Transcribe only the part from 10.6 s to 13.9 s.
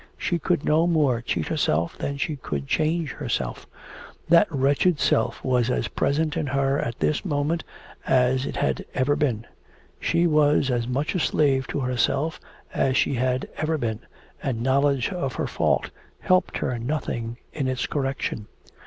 as much a slave to herself as she had ever